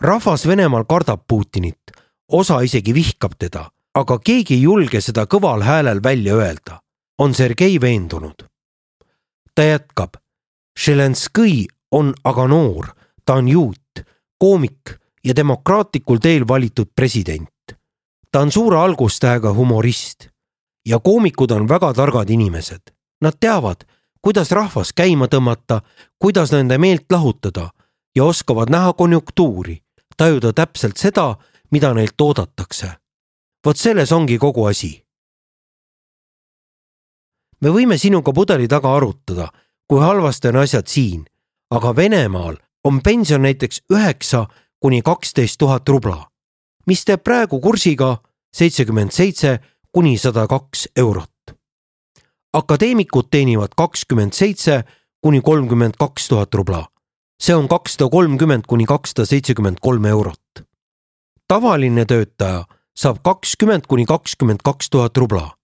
rahvas 0.00 0.46
Venemaal 0.46 0.84
kardab 0.84 1.20
Putinit, 1.28 1.92
osa 2.28 2.60
isegi 2.60 2.94
vihkab 2.94 3.36
teda, 3.38 3.70
aga 3.94 4.18
keegi 4.18 4.54
ei 4.54 4.62
julge 4.62 5.00
seda 5.00 5.26
kõval 5.26 5.64
häälel 5.66 6.02
välja 6.02 6.34
öelda, 6.34 6.80
on 7.18 7.34
Sergei 7.34 7.80
veendunud. 7.80 8.46
ta 9.54 9.62
jätkab. 9.62 10.14
Zelenskõi 10.84 11.66
on 11.90 12.14
aga 12.24 12.46
noor, 12.48 12.94
ta 13.24 13.34
on 13.34 13.48
juut, 13.48 14.00
koomik 14.38 14.96
ja 15.24 15.36
demokraatlikul 15.36 16.18
teel 16.18 16.48
valitud 16.48 16.88
president. 16.96 17.50
ta 18.32 18.40
on 18.40 18.52
suure 18.52 18.78
algustähega 18.78 19.52
humorist 19.52 20.28
ja 20.86 20.98
koomikud 20.98 21.50
on 21.50 21.68
väga 21.68 21.92
targad 21.94 22.30
inimesed. 22.30 22.80
Nad 23.20 23.32
teavad, 23.40 23.84
kuidas 24.22 24.50
rahvas 24.50 24.92
käima 24.92 25.26
tõmmata, 25.26 25.80
kuidas 26.18 26.52
nende 26.52 26.78
meelt 26.78 27.04
lahutada 27.10 27.70
ja 28.16 28.24
oskavad 28.24 28.70
näha 28.70 28.92
konjunktuuri, 28.92 29.82
tajuda 30.16 30.52
täpselt 30.52 30.96
seda, 30.96 31.36
mida 31.70 31.94
neilt 31.94 32.20
oodatakse. 32.20 32.92
Vot 33.66 33.76
selles 33.76 34.12
ongi 34.12 34.38
kogu 34.38 34.64
asi. 34.66 34.92
me 37.60 37.68
võime 37.68 37.98
sinuga 38.00 38.32
pudeli 38.32 38.68
taga 38.68 38.94
arutada, 38.96 39.50
kui 39.88 40.00
halvasti 40.00 40.48
on 40.48 40.56
asjad 40.62 40.86
siin, 40.88 41.26
aga 41.70 41.92
Venemaal 41.96 42.56
on 42.84 43.02
pension 43.02 43.42
näiteks 43.42 43.82
üheksa 43.92 44.46
kuni 44.80 45.02
kaksteist 45.02 45.58
tuhat 45.58 45.88
rubla, 45.88 46.30
mis 46.86 47.04
teeb 47.04 47.20
praegu 47.24 47.60
kursiga 47.60 48.16
seitsekümmend 48.56 49.12
seitse 49.12 49.58
kuni 49.92 50.16
sada 50.18 50.46
kaks 50.48 50.88
eurot. 50.96 51.30
akadeemikud 52.52 53.28
teenivad 53.30 53.76
kakskümmend 53.76 54.32
seitse 54.32 54.84
kuni 55.20 55.40
kolmkümmend 55.40 55.94
kaks 55.98 56.28
tuhat 56.28 56.54
rubla. 56.54 56.88
see 57.42 57.54
on 57.54 57.68
kakssada 57.68 58.10
kolmkümmend 58.10 58.64
kuni 58.68 58.84
kakssada 58.86 59.26
seitsekümmend 59.26 59.78
kolm 59.80 60.04
eurot. 60.04 60.64
tavaline 61.48 62.04
töötaja 62.04 62.64
saab 63.00 63.22
kakskümmend 63.24 63.86
kuni 63.88 64.04
kakskümmend 64.06 64.60
kaks 64.64 64.90
tuhat 64.90 65.16
rubla. 65.16 65.54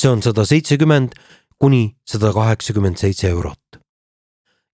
see 0.00 0.10
on 0.10 0.22
sada 0.22 0.44
seitsekümmend 0.44 1.12
kuni 1.58 1.96
sada 2.04 2.32
kaheksakümmend 2.32 2.96
seitse 2.96 3.28
eurot. 3.28 3.80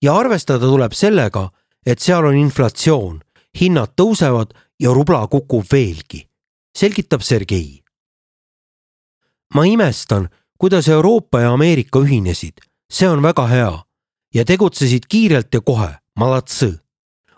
ja 0.02 0.16
arvestada 0.16 0.66
tuleb 0.66 0.92
sellega, 0.92 1.50
et 1.87 1.99
seal 1.99 2.25
on 2.25 2.37
inflatsioon 2.37 3.21
hinnad 3.61 3.94
tõusevad 4.00 4.54
ja 4.80 4.90
rubla 4.90 5.26
kukub 5.26 5.64
veelgi, 5.73 6.26
selgitab 6.75 7.23
Sergei. 7.23 7.82
ma 9.54 9.64
imestan, 9.64 10.28
kuidas 10.59 10.88
Euroopa 10.88 11.40
ja 11.40 11.52
Ameerika 11.52 11.99
ühinesid, 11.99 12.59
see 12.90 13.09
on 13.09 13.23
väga 13.23 13.47
hea 13.47 13.73
ja 14.35 14.44
tegutsesid 14.44 15.06
kiirelt 15.09 15.54
ja 15.54 15.61
kohe, 15.61 15.94
malatsõ. 16.18 16.78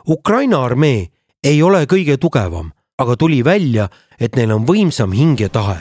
Ukraina 0.09 0.64
armee 0.64 1.09
ei 1.42 1.62
ole 1.62 1.85
kõige 1.87 2.16
tugevam, 2.18 2.73
aga 2.98 3.16
tuli 3.16 3.44
välja, 3.44 3.88
et 4.20 4.36
neil 4.38 4.52
on 4.54 4.66
võimsam 4.66 5.14
hing 5.14 5.40
ja 5.42 5.48
tahe. 5.50 5.80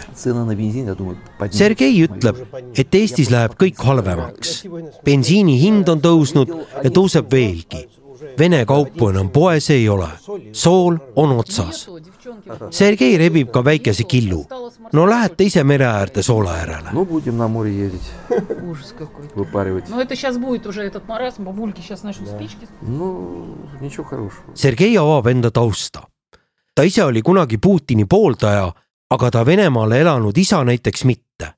Sergei 1.54 2.00
ütleb, 2.02 2.40
et 2.74 2.96
Eestis 2.98 3.30
läheb 3.30 3.54
kõik 3.60 3.78
halvemaks. 3.86 4.64
bensiini 5.06 5.60
hind 5.62 5.90
on 5.94 6.02
tõusnud 6.02 6.50
ja 6.82 6.90
tõuseb 6.90 7.30
veelgi. 7.30 7.86
Vene 8.40 8.64
kaupu 8.66 9.12
enam 9.12 9.30
poes 9.30 9.70
ei 9.70 9.86
ole, 9.90 10.08
sool 10.58 10.98
on 11.16 11.38
otsas. 11.38 11.88
Sergei 12.72 13.18
rebib 13.20 13.52
ka 13.54 13.62
väikese 13.62 14.04
killu. 14.10 14.46
no 14.94 15.10
lähete 15.10 15.44
ise 15.44 15.64
mere 15.64 15.86
äärde 15.86 16.24
soola 16.24 16.58
järele. 16.58 16.90
Sergei 24.54 24.98
avab 24.98 25.28
enda 25.28 25.52
tausta 25.52 26.13
ta 26.76 26.84
ise 26.84 27.04
oli 27.04 27.22
kunagi 27.22 27.58
Putini 27.58 28.06
pooldaja, 28.06 28.74
aga 29.10 29.32
ta 29.32 29.46
Venemaale 29.46 30.02
elanud 30.02 30.38
isa 30.38 30.64
näiteks 30.64 31.04
mitte. 31.06 31.54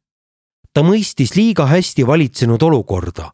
ta 0.74 0.82
mõistis 0.84 1.36
liiga 1.36 1.66
hästi 1.66 2.08
valitsenud 2.08 2.62
olukorda. 2.62 3.32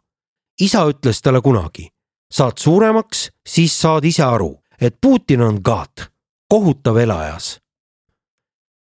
isa 0.61 0.85
ütles 0.85 1.21
talle 1.21 1.41
kunagi, 1.41 1.89
saad 2.31 2.57
suuremaks, 2.57 3.31
siis 3.47 3.81
saad 3.81 4.05
ise 4.05 4.23
aru, 4.23 4.59
et 4.81 4.97
Putin 5.01 5.41
on 5.41 5.59
god, 5.63 6.05
kohutav 6.47 6.97
elajas. 6.97 7.59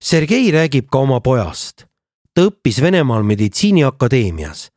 Sergei 0.02 0.52
räägib 0.52 0.88
ka 0.92 0.98
oma 0.98 1.20
pojast. 1.20 1.86
ta 2.34 2.42
õppis 2.42 2.82
Venemaal 2.82 3.24
meditsiiniakadeemias, 3.24 4.70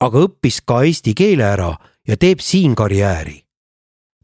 aga 0.00 0.18
õppis 0.18 0.60
ka 0.66 0.82
eesti 0.82 1.14
keele 1.14 1.44
ära 1.44 1.76
ja 2.08 2.16
teeb 2.16 2.40
siin 2.40 2.74
karjääri. 2.74 3.44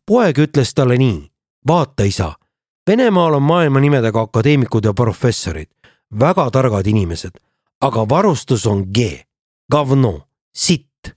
poeg 0.06 0.38
ütles 0.38 0.74
talle 0.74 0.98
nii, 0.98 1.30
vaata 1.66 2.02
isa, 2.02 2.34
Venemaal 2.88 3.34
on 3.34 3.42
maailma 3.42 3.80
nimedega 3.80 4.20
akadeemikud 4.20 4.84
ja 4.84 4.94
professorid, 4.94 5.68
väga 6.20 6.50
targad 6.50 6.86
inimesed, 6.86 7.34
aga 7.80 8.08
varustus 8.08 8.66
on 8.66 8.86
G, 8.94 8.98
gavno, 9.72 10.20
sitt. 10.56 11.12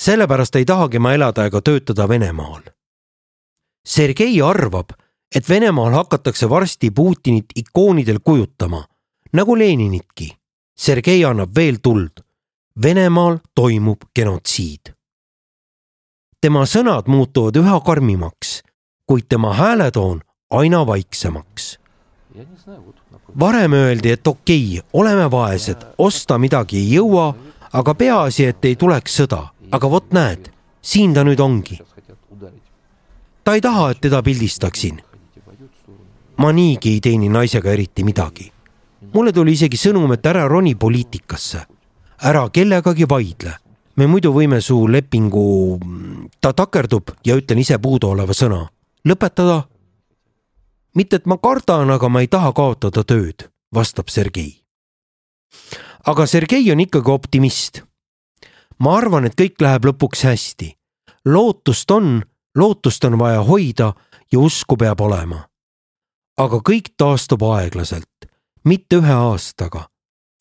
sellepärast 0.00 0.56
ei 0.56 0.64
tahagi 0.64 0.98
ma 0.98 1.12
elada 1.14 1.46
ega 1.46 1.60
töötada 1.60 2.08
Venemaal. 2.08 2.62
Sergei 3.88 4.42
arvab, 4.42 4.94
et 5.34 5.48
Venemaal 5.48 5.92
hakatakse 5.92 6.50
varsti 6.50 6.90
Putinit 6.90 7.46
ikoonidel 7.56 8.18
kujutama, 8.24 8.84
nagu 9.32 9.58
Leninitki. 9.58 10.38
Sergei 10.78 11.24
annab 11.24 11.50
veel 11.56 11.76
tuld. 11.82 12.22
Venemaal 12.82 13.38
toimub 13.54 14.06
genotsiid. 14.14 14.94
tema 16.40 16.62
sõnad 16.66 17.08
muutuvad 17.10 17.56
üha 17.56 17.80
karmimaks, 17.80 18.62
kuid 19.06 19.26
tema 19.28 19.54
hääletoon 19.54 20.20
aina 20.50 20.86
vaiksemaks. 20.86 21.78
varem 23.40 23.72
öeldi, 23.72 24.10
et 24.10 24.26
okei 24.26 24.78
okay,, 24.78 24.90
oleme 24.92 25.30
vaesed, 25.30 25.76
osta 25.98 26.38
midagi 26.38 26.76
ei 26.76 26.94
jõua, 26.94 27.34
aga 27.72 27.94
peaasi, 27.94 28.44
et 28.44 28.64
ei 28.64 28.76
tuleks 28.76 29.20
sõda, 29.20 29.42
aga 29.70 29.90
vot 29.90 30.12
näed, 30.12 30.48
siin 30.82 31.14
ta 31.14 31.24
nüüd 31.24 31.40
ongi. 31.40 31.78
ta 33.44 33.54
ei 33.54 33.60
taha, 33.60 33.90
et 33.90 34.00
teda 34.00 34.22
pildistaksin. 34.22 35.02
ma 36.36 36.52
niigi 36.52 36.92
ei 36.92 37.00
teeni 37.00 37.28
naisega 37.28 37.70
eriti 37.70 38.04
midagi. 38.04 38.52
mulle 39.14 39.32
tuli 39.32 39.52
isegi 39.52 39.76
sõnum, 39.76 40.12
et 40.12 40.26
ära 40.26 40.48
roni 40.48 40.74
poliitikasse, 40.74 41.66
ära 42.22 42.48
kellegagi 42.50 43.08
vaidle 43.08 43.58
me 43.96 44.06
muidu 44.06 44.32
võime 44.32 44.60
su 44.60 44.86
lepingu, 44.86 45.78
ta 46.40 46.52
takerdub 46.52 47.10
ja 47.26 47.34
ütlen 47.36 47.58
ise 47.58 47.78
puuduoleva 47.78 48.32
sõna, 48.32 48.68
lõpetada 49.04 49.64
mitte 50.94 51.16
et 51.16 51.26
ma 51.26 51.38
kardan, 51.38 51.90
aga 51.90 52.08
ma 52.08 52.20
ei 52.20 52.28
taha 52.28 52.52
kaotada 52.52 53.04
tööd, 53.04 53.48
vastab 53.74 54.08
Sergei. 54.08 54.64
aga 56.06 56.26
Sergei 56.26 56.72
on 56.72 56.80
ikkagi 56.80 57.10
optimist. 57.10 57.82
ma 58.78 58.96
arvan, 58.96 59.24
et 59.24 59.34
kõik 59.34 59.60
läheb 59.60 59.84
lõpuks 59.84 60.24
hästi. 60.24 60.76
lootust 61.24 61.90
on, 61.90 62.22
lootust 62.56 63.04
on 63.04 63.18
vaja 63.18 63.42
hoida 63.42 63.94
ja 64.32 64.38
usku 64.38 64.76
peab 64.76 65.00
olema. 65.00 65.48
aga 66.36 66.56
kõik 66.56 66.94
taastub 66.96 67.42
aeglaselt, 67.42 68.30
mitte 68.64 68.96
ühe 68.96 69.12
aastaga. 69.12 69.88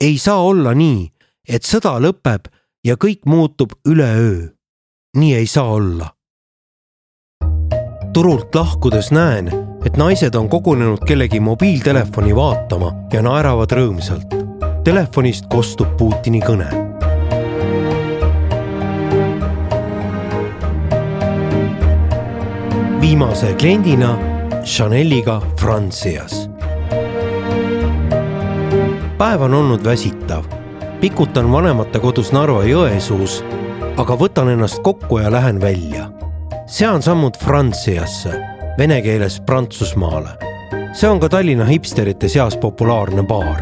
ei 0.02 0.18
saa 0.18 0.42
olla 0.42 0.74
nii, 0.74 1.12
et 1.48 1.64
sõda 1.64 2.00
lõpeb 2.00 2.48
ja 2.84 2.96
kõik 2.96 3.26
muutub 3.26 3.72
üleöö. 3.88 4.50
nii 5.18 5.36
ei 5.36 5.48
saa 5.48 5.70
olla. 5.70 6.14
turult 8.14 8.56
lahkudes 8.56 9.12
näen 9.12 9.77
et 9.88 9.98
naised 9.98 10.36
on 10.36 10.50
kogunenud 10.50 11.00
kellegi 11.08 11.40
mobiiltelefoni 11.40 12.34
vaatama 12.36 12.90
ja 13.14 13.22
naeravad 13.24 13.72
rõõmsalt. 13.72 14.34
Telefonist 14.84 15.48
kostub 15.52 15.96
Putini 15.98 16.42
kõne. 16.44 16.68
viimase 23.02 23.54
kliendina 23.54 24.18
Chaneliga 24.64 25.42
Francias. 25.60 26.50
päev 29.18 29.42
on 29.42 29.54
olnud 29.54 29.84
väsitav. 29.84 30.44
pikutan 31.00 31.52
vanematekodus 31.52 32.32
Narva-Jõesuus, 32.32 33.44
aga 33.98 34.14
võtan 34.18 34.50
ennast 34.50 34.84
kokku 34.84 35.20
ja 35.20 35.32
lähen 35.32 35.62
välja. 35.62 36.12
sean 36.66 37.02
sammud 37.02 37.38
Franciasse 37.38 38.57
vene 38.78 39.02
keeles 39.02 39.42
Prantsusmaale. 39.42 40.30
see 40.94 41.10
on 41.10 41.20
ka 41.20 41.30
Tallinna 41.30 41.66
hipsterite 41.66 42.28
seas 42.30 42.58
populaarne 42.58 43.24
baar. 43.24 43.62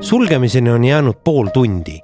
sulgemiseni 0.00 0.70
on 0.70 0.84
jäänud 0.84 1.16
pool 1.24 1.46
tundi. 1.46 2.00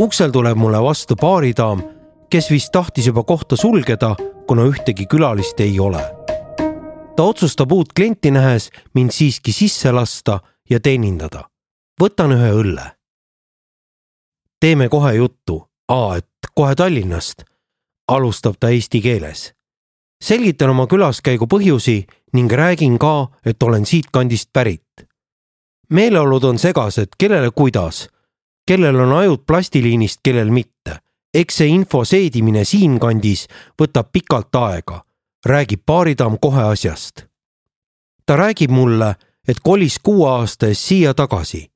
uksel 0.00 0.30
tuleb 0.30 0.56
mulle 0.56 0.82
vastu 0.82 1.16
baaridaam, 1.16 1.82
kes 2.30 2.50
vist 2.50 2.72
tahtis 2.72 3.06
juba 3.06 3.22
kohta 3.22 3.56
sulgeda, 3.56 4.16
kuna 4.46 4.62
ühtegi 4.62 5.06
külalist 5.06 5.60
ei 5.60 5.80
ole. 5.80 6.16
ta 7.16 7.22
otsustab 7.22 7.72
uut 7.72 7.92
klienti 7.96 8.30
nähes 8.30 8.70
mind 8.94 9.10
siiski 9.10 9.52
sisse 9.52 9.92
lasta 9.92 10.40
ja 10.70 10.80
teenindada. 10.80 11.44
võtan 12.02 12.32
ühe 12.32 12.52
õlle. 12.52 12.86
teeme 14.60 14.88
kohe 14.88 15.14
juttu, 15.14 15.68
aa, 15.88 16.16
et 16.16 16.28
kohe 16.54 16.74
Tallinnast, 16.74 17.44
alustab 18.08 18.54
ta 18.60 18.68
eesti 18.68 19.00
keeles 19.00 19.54
selgitan 20.24 20.72
oma 20.72 20.86
külaskäigu 20.88 21.46
põhjusi 21.50 22.04
ning 22.34 22.52
räägin 22.52 22.98
ka, 22.98 23.28
et 23.44 23.62
olen 23.62 23.86
siitkandist 23.86 24.52
pärit. 24.52 25.06
meeleolud 25.92 26.44
on 26.44 26.58
segased, 26.58 27.08
kellele 27.18 27.50
kuidas, 27.50 28.08
kellel 28.66 29.00
on 29.00 29.12
ajud 29.12 29.44
plastiliinist, 29.46 30.20
kellel 30.22 30.50
mitte. 30.50 30.98
eks 31.34 31.56
see 31.56 31.68
info 31.68 32.04
seedimine 32.04 32.64
siinkandis 32.64 33.48
võtab 33.82 34.12
pikalt 34.12 34.54
aega, 34.54 35.04
räägib 35.46 35.82
baaridaam 35.86 36.38
kohe 36.38 36.62
asjast. 36.62 37.26
ta 38.26 38.36
räägib 38.36 38.70
mulle, 38.70 39.14
et 39.48 39.60
kolis 39.60 39.98
kuue 39.98 40.28
aasta 40.28 40.66
eest 40.66 40.80
siia 40.80 41.14
tagasi. 41.14 41.70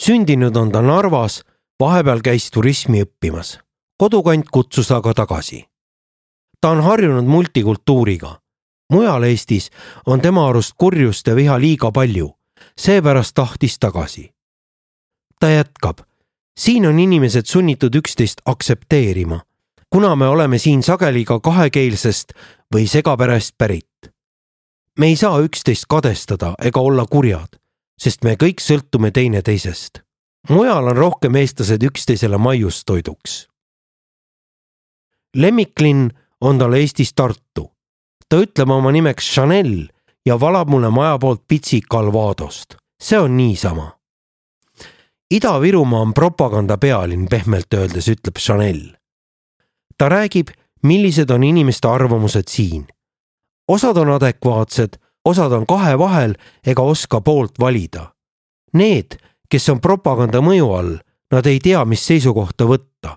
sündinud 0.00 0.56
on 0.56 0.72
ta 0.72 0.82
Narvas, 0.82 1.42
vahepeal 1.80 2.20
käis 2.20 2.50
turismi 2.50 3.02
õppimas. 3.02 3.58
kodukant 3.96 4.50
kutsus 4.50 4.90
aga 4.90 5.14
tagasi 5.14 5.73
ta 6.64 6.70
on 6.70 6.82
harjunud 6.82 7.24
multikultuuriga. 7.24 8.40
mujal 8.92 9.22
Eestis 9.22 9.70
on 10.06 10.20
tema 10.20 10.48
arust 10.48 10.72
kurjust 10.78 11.26
ja 11.26 11.36
viha 11.36 11.60
liiga 11.60 11.92
palju, 11.92 12.30
seepärast 12.80 13.34
tahtis 13.34 13.78
tagasi. 13.78 14.32
ta 15.40 15.48
jätkab, 15.48 15.98
siin 16.56 16.86
on 16.86 16.98
inimesed 16.98 17.44
sunnitud 17.44 17.94
üksteist 17.94 18.40
aktsepteerima, 18.44 19.40
kuna 19.90 20.16
me 20.16 20.28
oleme 20.28 20.58
siin 20.58 20.82
sageli 20.82 21.24
ka 21.24 21.40
kahekeelsest 21.40 22.32
või 22.74 22.88
segaperest 22.88 23.54
pärit. 23.58 24.12
me 24.98 25.06
ei 25.06 25.16
saa 25.16 25.40
üksteist 25.40 25.84
kadestada 25.88 26.54
ega 26.64 26.80
olla 26.80 27.06
kurjad, 27.06 27.60
sest 27.98 28.24
me 28.24 28.36
kõik 28.40 28.60
sõltume 28.60 29.10
teineteisest. 29.10 30.00
mujal 30.48 30.88
on 30.88 30.96
rohkem 30.96 31.34
eestlased 31.34 31.82
üksteisele 31.82 32.38
maiustoiduks. 32.38 33.48
lemmiklinn 35.36 36.23
on 36.44 36.58
tal 36.58 36.72
Eestis 36.72 37.14
Tartu. 37.14 37.70
ta 38.28 38.36
ütleb 38.36 38.70
oma 38.70 38.92
nimeks 38.92 39.32
Chanel 39.34 39.88
ja 40.26 40.40
valab 40.40 40.68
mulle 40.68 40.90
maja 40.90 41.18
poolt 41.18 41.42
pitsi 41.48 41.80
Calvadost. 41.80 42.76
see 43.02 43.18
on 43.18 43.36
niisama. 43.36 43.92
Ida-Virumaa 45.34 46.00
on 46.00 46.14
propaganda 46.14 46.78
pealinn, 46.78 47.28
pehmelt 47.30 47.74
öeldes, 47.74 48.08
ütleb 48.08 48.38
Chanel. 48.38 48.96
ta 49.98 50.08
räägib, 50.08 50.48
millised 50.82 51.30
on 51.30 51.44
inimeste 51.44 51.88
arvamused 51.88 52.48
siin. 52.48 52.86
osad 53.68 53.96
on 53.96 54.10
adekvaatsed, 54.10 54.96
osad 55.24 55.52
on 55.52 55.66
kahe 55.66 55.98
vahel 55.98 56.34
ega 56.66 56.82
oska 56.82 57.20
poolt 57.20 57.58
valida. 57.60 58.12
Need, 58.72 59.16
kes 59.48 59.68
on 59.68 59.80
propaganda 59.80 60.40
mõju 60.40 60.72
all, 60.76 60.98
nad 61.32 61.46
ei 61.46 61.58
tea, 61.60 61.84
mis 61.84 62.06
seisukohta 62.06 62.64
võtta. 62.64 63.16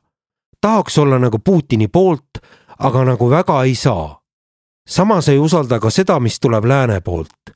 tahaks 0.61 0.97
olla 0.97 1.19
nagu 1.19 1.39
Putini 1.39 1.87
poolt 1.87 2.39
aga 2.79 3.03
nagu 3.03 3.29
väga 3.29 3.63
ei 3.63 3.75
saa. 3.75 4.21
samas 4.87 5.27
ei 5.29 5.39
usalda 5.39 5.79
ka 5.79 5.89
seda, 5.89 6.19
mis 6.19 6.39
tuleb 6.39 6.65
lääne 6.65 7.01
poolt, 7.01 7.51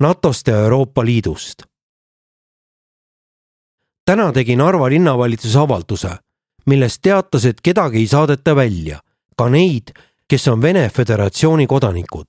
NATO-st 0.00 0.48
ja 0.48 0.56
Euroopa 0.56 1.04
Liidust. 1.04 1.62
täna 4.04 4.32
tegi 4.32 4.56
Narva 4.56 4.88
linnavalitsus 4.90 5.56
avalduse, 5.56 6.10
milles 6.66 6.98
teatas, 6.98 7.44
et 7.44 7.60
kedagi 7.60 7.98
ei 7.98 8.06
saadeta 8.06 8.56
välja, 8.56 9.00
ka 9.36 9.48
neid, 9.48 9.92
kes 10.28 10.48
on 10.48 10.62
Vene 10.62 10.88
Föderatsiooni 10.88 11.66
kodanikud. 11.66 12.24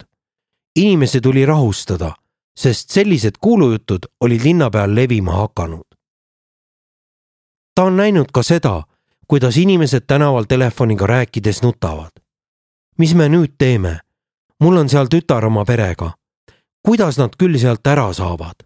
inimesi 0.75 1.21
tuli 1.21 1.45
rahustada, 1.45 2.15
sest 2.57 2.89
sellised 2.89 3.33
kuulujutud 3.41 4.05
olid 4.21 4.41
linna 4.43 4.69
peal 4.69 4.95
levima 4.95 5.31
hakanud. 5.31 5.85
ta 7.75 7.83
on 7.83 7.97
näinud 7.97 8.31
ka 8.33 8.43
seda, 8.43 8.83
kuidas 9.27 9.57
inimesed 9.57 10.03
tänaval 10.07 10.43
telefoniga 10.43 11.07
rääkides 11.07 11.61
nutavad 11.63 12.24
mis 12.97 13.13
me 13.13 13.29
nüüd 13.29 13.57
teeme? 13.57 13.99
mul 14.59 14.77
on 14.77 14.89
seal 14.89 15.07
tütar 15.11 15.43
oma 15.45 15.65
perega. 15.65 16.13
kuidas 16.87 17.17
nad 17.17 17.35
küll 17.35 17.57
sealt 17.59 17.87
ära 17.87 18.13
saavad? 18.13 18.63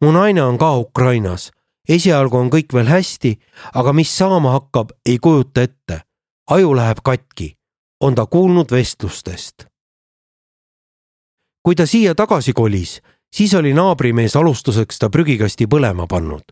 mu 0.00 0.12
naine 0.12 0.42
on 0.42 0.58
ka 0.58 0.76
Ukrainas. 0.78 1.50
esialgu 1.88 2.36
on 2.36 2.50
kõik 2.50 2.74
veel 2.74 2.86
hästi, 2.86 3.38
aga 3.74 3.92
mis 3.92 4.10
saama 4.18 4.52
hakkab, 4.52 4.90
ei 5.06 5.18
kujuta 5.18 5.62
ette. 5.62 6.00
aju 6.50 6.74
läheb 6.74 6.98
katki, 7.02 7.56
on 8.00 8.14
ta 8.14 8.26
kuulnud 8.26 8.70
vestlustest. 8.70 9.66
kui 11.62 11.74
ta 11.74 11.86
siia 11.86 12.14
tagasi 12.14 12.52
kolis, 12.52 13.00
siis 13.32 13.54
oli 13.54 13.74
naabrimees 13.74 14.36
alustuseks 14.36 14.98
ta 14.98 15.10
prügikasti 15.10 15.66
põlema 15.66 16.06
pannud. 16.06 16.44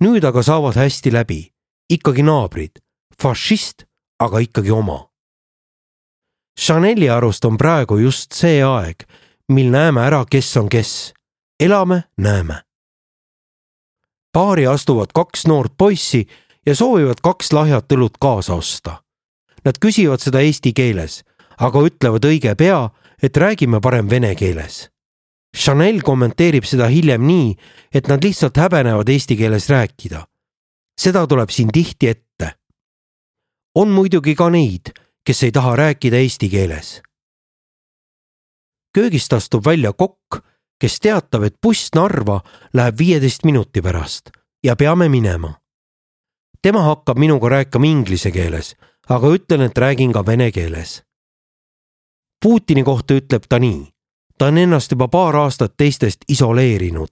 nüüd 0.00 0.24
aga 0.24 0.42
saavad 0.42 0.74
hästi 0.74 1.12
läbi, 1.12 1.50
ikkagi 1.90 2.22
naabrid, 2.22 2.78
fašist, 3.22 3.84
aga 4.20 4.38
ikkagi 4.38 4.70
oma 4.70 5.09
Chaneli 6.58 7.08
arust 7.10 7.44
on 7.44 7.56
praegu 7.56 7.98
just 7.98 8.32
see 8.32 8.62
aeg, 8.62 9.04
mil 9.48 9.70
näeme 9.70 10.00
ära, 10.00 10.24
kes 10.30 10.56
on 10.56 10.68
kes. 10.68 11.12
elame, 11.60 12.02
näeme. 12.16 12.62
paari 14.32 14.66
astuvad 14.66 15.12
kaks 15.14 15.46
noort 15.46 15.72
poissi 15.78 16.26
ja 16.66 16.74
soovivad 16.74 17.20
kaks 17.22 17.52
lahjat 17.52 17.92
õlut 17.92 18.18
kaasa 18.20 18.54
osta. 18.54 19.02
Nad 19.64 19.78
küsivad 19.80 20.22
seda 20.22 20.40
eesti 20.40 20.72
keeles, 20.72 21.24
aga 21.58 21.82
ütlevad 21.84 22.24
õige 22.24 22.54
pea, 22.54 22.88
et 23.22 23.36
räägime 23.36 23.80
parem 23.80 24.08
vene 24.10 24.34
keeles. 24.34 24.88
Chanel 25.56 26.00
kommenteerib 26.06 26.64
seda 26.64 26.86
hiljem 26.88 27.26
nii, 27.26 27.54
et 27.92 28.08
nad 28.08 28.22
lihtsalt 28.24 28.56
häbenevad 28.56 29.08
eesti 29.08 29.36
keeles 29.36 29.68
rääkida. 29.68 30.26
seda 31.00 31.26
tuleb 31.26 31.50
siin 31.50 31.68
tihti 31.72 32.08
ette. 32.08 32.54
on 33.74 33.88
muidugi 33.88 34.34
ka 34.34 34.50
neid, 34.50 34.92
kes 35.26 35.42
ei 35.42 35.52
taha 35.52 35.76
rääkida 35.76 36.16
eesti 36.16 36.48
keeles. 36.48 37.02
köögist 38.94 39.32
astub 39.32 39.64
välja 39.64 39.92
kokk, 39.92 40.44
kes 40.80 41.00
teatab, 41.00 41.42
et 41.42 41.56
buss 41.62 41.94
Narva 41.94 42.40
läheb 42.72 42.98
viieteist 42.98 43.44
minuti 43.44 43.82
pärast 43.82 44.30
ja 44.64 44.76
peame 44.76 45.08
minema. 45.08 45.54
tema 46.62 46.82
hakkab 46.82 47.18
minuga 47.18 47.48
rääkima 47.48 47.86
inglise 47.86 48.30
keeles, 48.30 48.76
aga 49.08 49.26
ütlen, 49.26 49.60
et 49.60 49.78
räägin 49.78 50.12
ka 50.12 50.26
vene 50.26 50.52
keeles. 50.52 51.02
Putini 52.42 52.82
kohta 52.82 53.14
ütleb 53.14 53.42
ta 53.48 53.58
nii 53.58 54.00
ta 54.40 54.46
on 54.46 54.58
ennast 54.58 54.90
juba 54.90 55.08
paar 55.08 55.36
aastat 55.36 55.74
teistest 55.76 56.24
isoleerinud. 56.28 57.08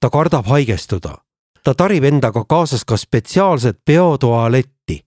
ta 0.00 0.10
kardab 0.10 0.46
haigestuda. 0.46 1.18
ta 1.64 1.74
tarib 1.74 2.04
endaga 2.04 2.44
kaasas 2.44 2.84
ka 2.84 2.96
spetsiaalset 2.96 3.78
peotualetti. 3.84 5.04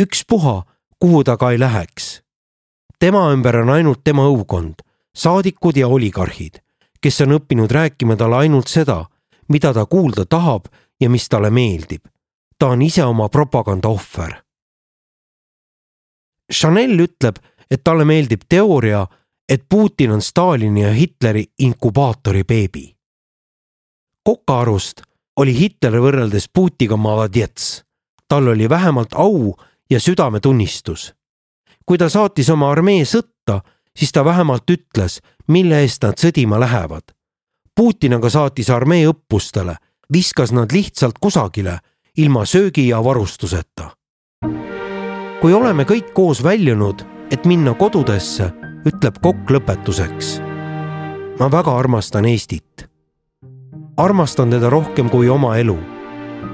ükspuha, 0.00 0.62
kuhu 0.98 1.24
ta 1.24 1.36
ka 1.36 1.50
ei 1.50 1.58
läheks. 1.58 2.22
tema 2.98 3.32
ümber 3.32 3.56
on 3.56 3.70
ainult 3.70 4.00
tema 4.04 4.26
õukond, 4.26 4.74
saadikud 5.14 5.76
ja 5.76 5.88
oligarhid, 5.88 6.58
kes 7.00 7.20
on 7.20 7.38
õppinud 7.38 7.70
rääkima 7.70 8.16
talle 8.16 8.36
ainult 8.36 8.68
seda, 8.68 9.04
mida 9.48 9.72
ta 9.74 9.86
kuulda 9.86 10.26
tahab 10.26 10.66
ja 11.00 11.10
mis 11.10 11.28
talle 11.28 11.50
meeldib. 11.50 12.02
ta 12.58 12.66
on 12.66 12.82
ise 12.82 13.04
oma 13.04 13.28
propaganda 13.28 13.88
ohver. 13.88 14.42
Chanel 16.52 16.98
ütleb, 16.98 17.36
et 17.70 17.84
talle 17.84 18.04
meeldib 18.04 18.40
teooria, 18.48 19.06
et 19.48 19.64
Putin 19.68 20.10
on 20.10 20.22
Stalini 20.22 20.82
ja 20.82 20.92
Hitleri 20.92 21.44
inkubaatori 21.58 22.44
beebi. 22.44 22.96
Koka 24.24 24.60
arust 24.60 25.02
oli 25.36 25.54
Hitler 25.58 26.00
võrreldes 26.00 26.48
Putiga 26.52 26.96
maladjets. 26.96 27.84
tal 28.28 28.48
oli 28.48 28.68
vähemalt 28.68 29.14
au 29.14 29.54
ja 29.90 30.00
südametunnistus. 30.00 31.14
kui 31.86 31.98
ta 31.98 32.08
saatis 32.08 32.50
oma 32.50 32.70
armee 32.70 33.04
sõtta, 33.04 33.60
siis 33.96 34.12
ta 34.12 34.24
vähemalt 34.24 34.70
ütles, 34.70 35.20
mille 35.48 35.80
eest 35.80 36.02
nad 36.04 36.20
sõdima 36.20 36.60
lähevad. 36.60 37.14
Putin 37.74 38.14
aga 38.14 38.30
saatis 38.30 38.70
armee 38.70 39.06
õppustele, 39.08 39.76
viskas 40.12 40.52
nad 40.52 40.72
lihtsalt 40.72 41.18
kusagile 41.20 41.78
ilma 42.16 42.44
söögi 42.44 42.88
ja 42.88 43.04
varustuseta. 43.04 43.90
kui 45.40 45.52
oleme 45.52 45.84
kõik 45.84 46.12
koos 46.12 46.42
väljunud, 46.42 47.04
et 47.30 47.44
minna 47.46 47.74
kodudesse 47.74 48.52
ütleb 48.86 49.20
kokk 49.22 49.50
lõpetuseks. 49.50 50.40
ma 51.38 51.50
väga 51.50 51.78
armastan 51.78 52.24
Eestit. 52.24 52.88
armastan 53.96 54.50
teda 54.50 54.70
rohkem 54.70 55.10
kui 55.10 55.28
oma 55.28 55.56
elu. 55.56 55.78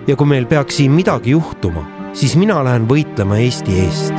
ja 0.07 0.17
kui 0.17 0.27
meil 0.27 0.47
peaks 0.47 0.77
siin 0.77 0.91
midagi 0.91 1.31
juhtuma, 1.31 1.87
siis 2.15 2.37
mina 2.37 2.65
lähen 2.65 2.89
võitlema 2.89 3.37
Eesti 3.37 3.79
eest. 3.81 4.15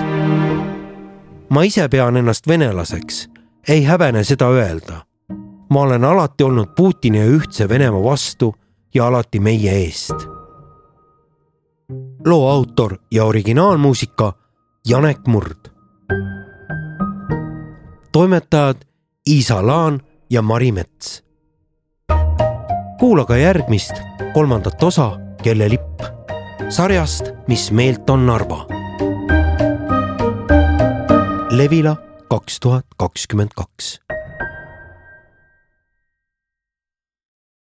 ma 1.50 1.64
ise 1.64 1.88
pean 1.90 2.18
ennast 2.18 2.48
venelaseks, 2.48 3.30
ei 3.68 3.84
häbene 3.84 4.24
seda 4.24 4.50
öelda. 4.50 5.06
ma 5.70 5.82
olen 5.82 6.04
alati 6.04 6.44
olnud 6.44 6.76
Putini 6.76 7.20
ja 7.20 7.26
ühtse 7.26 7.70
Venemaa 7.70 8.04
vastu 8.04 8.56
ja 8.94 9.08
alati 9.08 9.40
meie 9.40 9.72
eest. 9.72 10.28
loo 12.26 12.50
autor 12.50 12.98
ja 13.12 13.26
originaalmuusika 13.26 14.34
Janek 14.88 15.28
Murd 15.28 15.76
toimetajad 18.16 18.76
Iisa 19.30 19.68
Laan 19.68 20.02
ja 20.30 20.42
Mari 20.42 20.72
Mets. 20.72 21.24
kuula 23.00 23.26
ka 23.26 23.38
järgmist, 23.38 23.92
kolmandat 24.34 24.84
osa 24.84 25.20
Kelle 25.44 25.70
lipp 25.70 26.02
sarjast, 26.70 27.32
mis 27.48 27.72
meelt 27.72 28.10
on 28.10 28.26
Narva. 28.26 28.66
Levila 31.52 31.96
kaks 32.30 32.60
tuhat 32.60 32.86
kakskümmend 32.98 33.50
kaks 33.56 34.00